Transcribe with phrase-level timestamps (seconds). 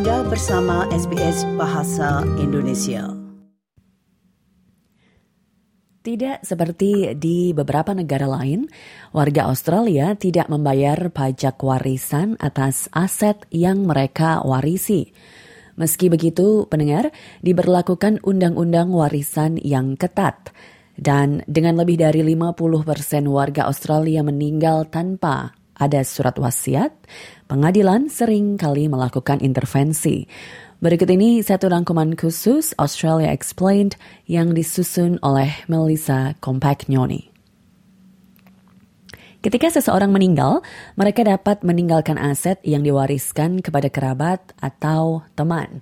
[0.00, 3.12] Anda bersama SBS Bahasa Indonesia.
[6.00, 8.64] Tidak seperti di beberapa negara lain,
[9.12, 15.12] warga Australia tidak membayar pajak warisan atas aset yang mereka warisi.
[15.76, 17.12] Meski begitu, pendengar,
[17.44, 20.56] diberlakukan undang-undang warisan yang ketat.
[20.96, 22.56] Dan dengan lebih dari 50
[22.88, 26.92] persen warga Australia meninggal tanpa ada surat wasiat,
[27.48, 30.28] pengadilan sering kali melakukan intervensi.
[30.80, 33.96] Berikut ini satu rangkuman khusus Australia Explained
[34.28, 37.32] yang disusun oleh Melissa Compagnoni.
[39.40, 40.60] Ketika seseorang meninggal,
[41.00, 45.80] mereka dapat meninggalkan aset yang diwariskan kepada kerabat atau teman.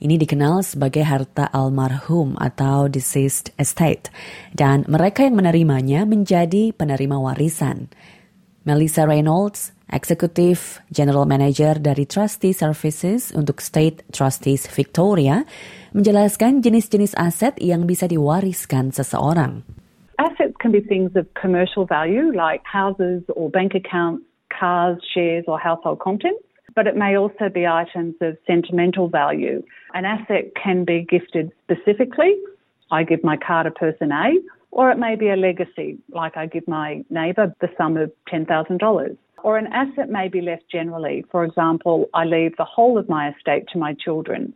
[0.00, 4.08] Ini dikenal sebagai harta almarhum atau deceased estate,
[4.56, 7.92] dan mereka yang menerimanya menjadi penerima warisan.
[8.64, 15.48] Melissa Reynolds, Eksekutif General Manager dari Trustee Services untuk State Trustees Victoria,
[15.96, 19.64] menjelaskan jenis-jenis aset yang bisa diwariskan seseorang.
[20.20, 25.56] Assets can be things of commercial value like houses or bank accounts, cars, shares or
[25.56, 26.44] household contents.
[26.76, 29.64] But it may also be items of sentimental value.
[29.96, 32.36] An asset can be gifted specifically.
[32.92, 34.38] I give my car to person A,
[34.70, 39.16] or it may be a legacy, like I give my neighbour the sum of $10,000.
[39.42, 41.24] Or an asset may be left generally.
[41.32, 44.52] For example, I leave the whole of my estate to my children.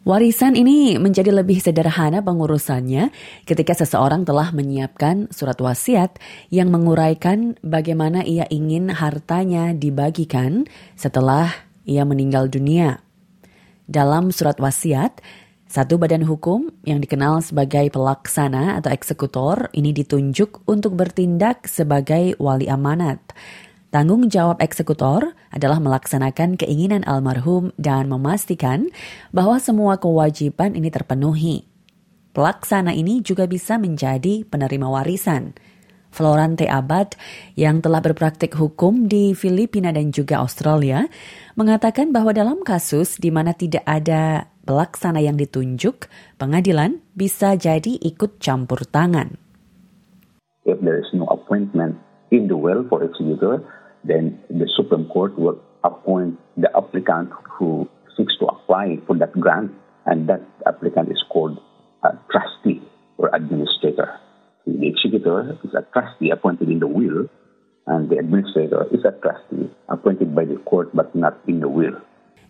[0.00, 3.12] Warisan ini menjadi lebih sederhana pengurusannya
[3.44, 6.16] ketika seseorang telah menyiapkan surat wasiat
[6.48, 10.64] yang menguraikan bagaimana ia ingin hartanya dibagikan
[10.96, 11.52] setelah
[11.84, 13.04] ia meninggal dunia.
[13.84, 15.20] Dalam surat wasiat,
[15.70, 22.66] satu badan hukum yang dikenal sebagai pelaksana atau eksekutor ini ditunjuk untuk bertindak sebagai wali
[22.66, 23.22] amanat.
[23.94, 28.90] Tanggung jawab eksekutor adalah melaksanakan keinginan almarhum dan memastikan
[29.30, 31.62] bahwa semua kewajiban ini terpenuhi.
[32.34, 35.54] Pelaksana ini juga bisa menjadi penerima warisan.
[36.10, 37.14] Florante Abad
[37.54, 41.06] yang telah berpraktik hukum di Filipina dan juga Australia
[41.54, 48.40] mengatakan bahwa dalam kasus di mana tidak ada pelaksana yang ditunjuk, pengadilan bisa jadi ikut
[48.42, 49.40] campur tangan.
[50.68, 51.96] If there is no appointment
[52.30, 53.64] in the will for executor,
[54.04, 59.72] then the Supreme Court will appoint the applicant who seeks to apply for that grant,
[60.04, 61.58] and that applicant is called
[62.04, 62.84] a trustee
[63.18, 64.20] or administrator.
[64.66, 67.28] The executor is a trustee appointed in the will,
[67.86, 71.96] and the administrator is a trustee appointed by the court but not in the will.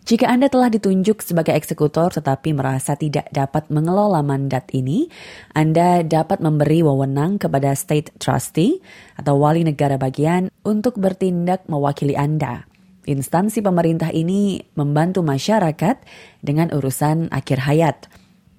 [0.01, 5.05] Jika Anda telah ditunjuk sebagai eksekutor tetapi merasa tidak dapat mengelola mandat ini,
[5.53, 8.81] Anda dapat memberi wewenang kepada state trustee
[9.13, 12.65] atau wali negara bagian untuk bertindak mewakili Anda.
[13.05, 16.01] Instansi pemerintah ini membantu masyarakat
[16.41, 17.97] dengan urusan akhir hayat.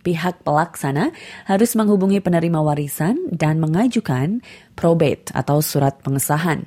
[0.03, 1.15] Pihak pelaksana
[1.47, 4.43] harus menghubungi penerima warisan dan mengajukan
[4.75, 6.67] probate atau surat pengesahan.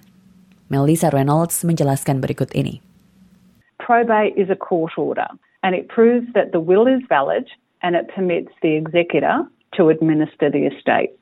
[0.71, 2.94] Melissa Reynolds menjelaskan berikut ini.
[3.85, 5.29] Probate is a court order
[5.61, 7.45] and it proves that the will is valid
[7.85, 9.45] and it permits the executor
[9.77, 11.13] to administer the estate.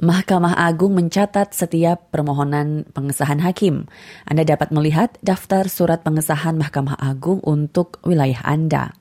[0.00, 3.84] Mahkamah Agung mencatat setiap permohonan pengesahan hakim.
[4.24, 8.96] Anda dapat melihat daftar surat pengesahan Mahkamah Agung untuk wilayah Anda.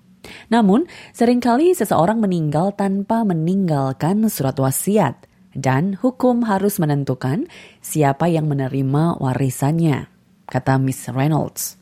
[0.52, 5.24] Namun, sering kali seseorang meninggal tanpa meninggalkan surat wasiat,
[5.56, 7.48] dan hukum harus menentukan
[7.80, 10.12] siapa yang menerima warisannya,
[10.52, 11.79] kata Miss Reynolds.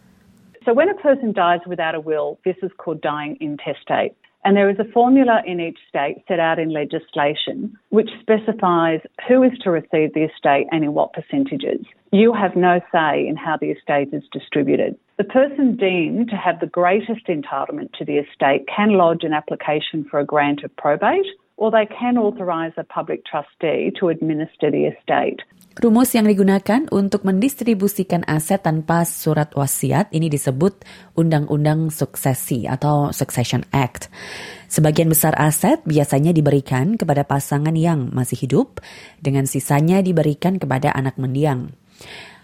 [0.68, 4.12] So when a person dies without a will, this is called dying intestate.
[4.44, 9.44] And there is a formula in each state set out in legislation which specifies who
[9.44, 11.86] is to receive the estate and in what percentages.
[12.12, 14.98] You have no say in how the estate is distributed.
[15.18, 20.04] The person deemed to have the greatest entitlement to the estate can lodge an application
[20.12, 21.28] for a grant of probate
[25.82, 30.86] Rumus yang digunakan untuk mendistribusikan aset tanpa surat wasiat ini disebut
[31.18, 34.06] Undang-Undang Suksesi atau Succession Act.
[34.70, 38.78] Sebagian besar aset biasanya diberikan kepada pasangan yang masih hidup,
[39.18, 41.74] dengan sisanya diberikan kepada anak mendiang.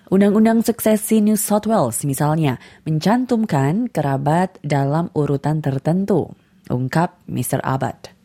[0.10, 6.34] Undang-Undang Suksesi New South Wales misalnya mencantumkan kerabat dalam urutan tertentu,
[6.66, 7.62] ungkap Mr.
[7.62, 8.23] Abad.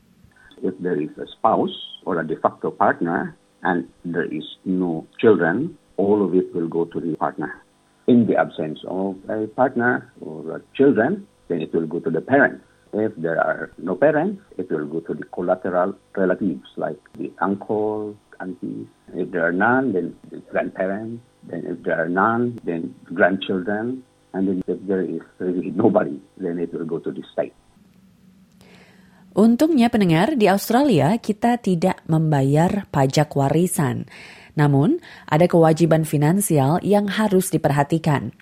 [0.62, 5.76] If there is a spouse or a de facto partner, and there is no children,
[5.96, 7.62] all of it will go to the partner.
[8.06, 12.64] In the absence of a partner or children, then it will go to the parents.
[12.92, 18.16] If there are no parents, it will go to the collateral relatives like the uncle,
[18.40, 18.86] aunties.
[19.12, 21.22] If there are none, then the grandparents.
[21.44, 24.04] Then if there are none, then grandchildren.
[24.32, 27.54] And then if there is really nobody, then it will go to the state.
[29.38, 34.10] Untungnya pendengar, di Australia kita tidak membayar pajak warisan.
[34.58, 34.98] Namun,
[35.30, 38.34] ada kewajiban finansial yang harus diperhatikan.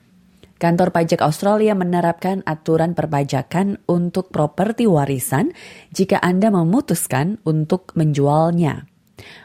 [0.56, 5.52] Kantor pajak Australia menerapkan aturan perpajakan untuk properti warisan
[5.92, 8.88] jika Anda memutuskan untuk menjualnya.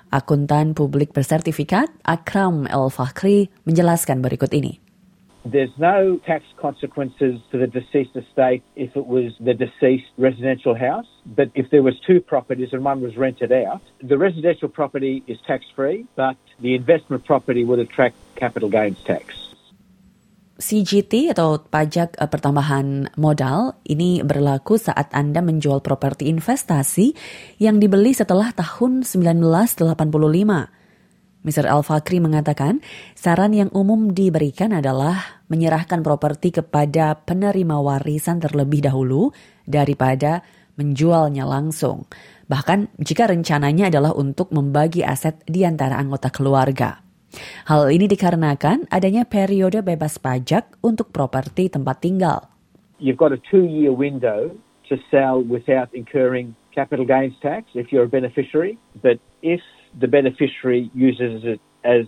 [0.07, 4.90] Akuntan publik bersertifikat Akram El Fakhri menjelaskan berikut ini.
[5.43, 11.09] There's no tax consequences to the deceased estate if it was the deceased residential house.
[11.25, 15.41] But if there was two properties and one was rented out, the residential property is
[15.47, 19.51] tax free, but the investment property would attract capital gains tax.
[20.61, 27.17] CGT atau pajak eh, pertambahan modal ini berlaku saat Anda menjual properti investasi
[27.57, 30.80] yang dibeli setelah tahun 1985.
[31.41, 31.65] Mr.
[31.65, 32.85] Al Fakri mengatakan,
[33.17, 39.33] saran yang umum diberikan adalah menyerahkan properti kepada penerima warisan terlebih dahulu
[39.65, 40.45] daripada
[40.77, 42.05] menjualnya langsung.
[42.45, 47.01] Bahkan jika rencananya adalah untuk membagi aset di antara anggota keluarga.
[47.65, 52.51] Hal ini dikarenakan adanya periode bebas pajak untuk properti tempat tinggal.
[53.01, 54.53] You've got a two-year window
[54.91, 58.77] to sell without incurring capital gains tax if you're a beneficiary.
[58.99, 59.63] But if
[59.99, 62.05] the beneficiary uses it as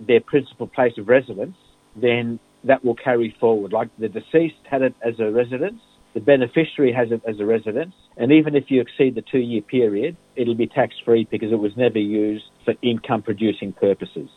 [0.00, 1.56] their principal place of residence,
[1.96, 3.72] then that will carry forward.
[3.72, 5.80] Like the deceased had it as a residence,
[6.14, 9.62] the beneficiary has it as a residence, and even if you exceed the two year
[9.62, 14.28] period, it'll be tax free because it was never used for income producing purposes.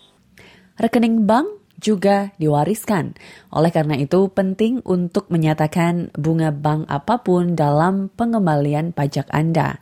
[0.80, 3.18] Rekening bank juga diwariskan.
[3.50, 9.82] Oleh karena itu, penting untuk menyatakan bunga bank apa pun dalam pengembalian pajak Anda.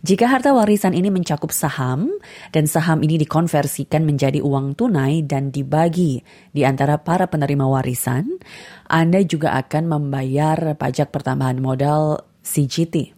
[0.00, 2.10] Jika harta warisan ini mencakup saham,
[2.50, 8.40] dan saham ini dikonversikan menjadi uang tunai dan dibagi di antara para penerima warisan,
[8.88, 13.12] Anda juga akan membayar pajak pertambahan modal CGT.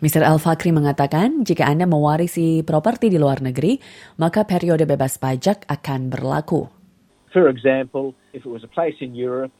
[0.00, 0.24] Mr.
[0.24, 3.76] Al Fakri mengatakan, jika Anda mewarisi properti di luar negeri,
[4.16, 6.79] maka periode bebas pajak akan berlaku.
[7.32, 9.52] For example, if it was a place in Europe,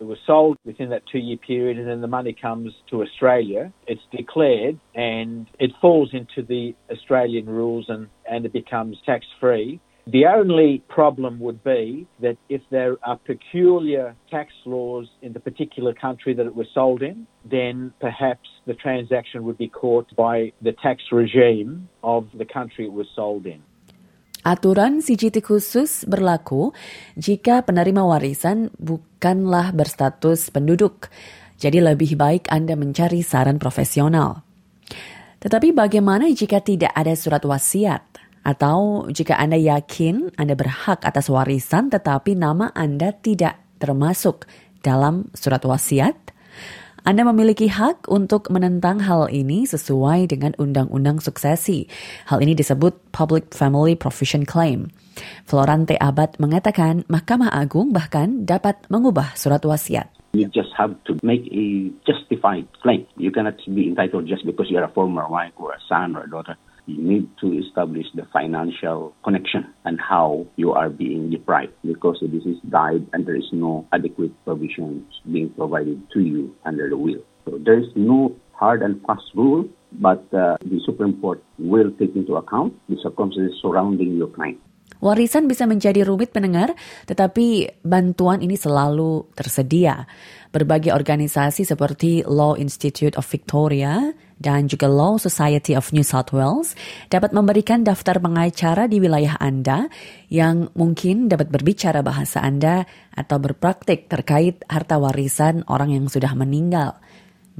[0.00, 3.72] it was sold within that two year period and then the money comes to Australia,
[3.86, 9.80] it's declared and it falls into the Australian rules and, and it becomes tax free.
[10.06, 15.94] The only problem would be that if there are peculiar tax laws in the particular
[15.94, 20.72] country that it was sold in, then perhaps the transaction would be caught by the
[20.72, 23.62] tax regime of the country it was sold in.
[24.44, 26.76] Aturan CGT khusus berlaku
[27.16, 31.08] jika penerima warisan bukanlah berstatus penduduk.
[31.56, 34.44] Jadi lebih baik Anda mencari saran profesional.
[35.40, 38.04] Tetapi bagaimana jika tidak ada surat wasiat?
[38.44, 44.44] Atau jika Anda yakin Anda berhak atas warisan tetapi nama Anda tidak termasuk
[44.84, 46.33] dalam surat wasiat?
[47.04, 51.84] Anda memiliki hak untuk menentang hal ini sesuai dengan Undang-Undang Suksesi.
[52.32, 54.88] Hal ini disebut Public Family Provision Claim.
[55.44, 60.08] Florante Abad mengatakan Mahkamah Agung bahkan dapat mengubah surat wasiat.
[60.32, 63.04] You just have to make a justified claim.
[63.20, 66.30] You cannot be entitled just because you're a former wife or a son or a
[66.32, 66.56] daughter.
[66.86, 72.44] You need to establish the financial connection and how you are being deprived because this
[72.44, 77.22] is died and there is no adequate provisions being provided to you under the will.
[77.44, 82.14] So there is no hard and fast rule, but uh, the Supreme Court will take
[82.16, 84.60] into account the circumstances surrounding your claim.
[85.04, 86.72] Warisan bisa menjadi rumit pendengar,
[87.04, 90.08] tetapi bantuan ini selalu tersedia.
[90.48, 94.00] Berbagai organisasi seperti Law Institute of Victoria
[94.40, 96.72] dan juga Law Society of New South Wales
[97.12, 99.92] dapat memberikan daftar pengacara di wilayah Anda
[100.32, 106.96] yang mungkin dapat berbicara bahasa Anda atau berpraktik terkait harta warisan orang yang sudah meninggal.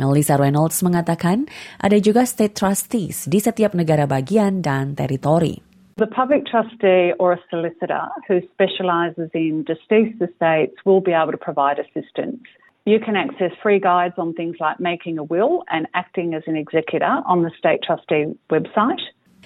[0.00, 1.44] Melissa Reynolds mengatakan
[1.76, 5.73] ada juga state trustees di setiap negara bagian dan teritori.
[5.96, 11.38] The public trustee or a solicitor who specialises in deceased estates will be able to
[11.38, 12.42] provide assistance.
[12.84, 16.56] You can access free guides on things like making a will and acting as an
[16.58, 18.98] executor on the State Trustee website.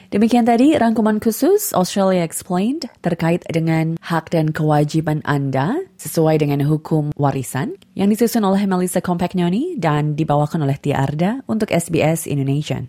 [0.09, 7.12] Demikian tadi rangkuman khusus Australia Explained terkait dengan hak dan kewajiban Anda sesuai dengan hukum
[7.21, 12.88] warisan yang disusun oleh Melissa Compagnoni dan dibawakan oleh Tia Arda untuk SBS Indonesia.